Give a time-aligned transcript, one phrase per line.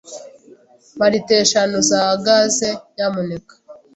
[0.95, 3.53] Mpa litiro eshanu za gaze, nyamuneka.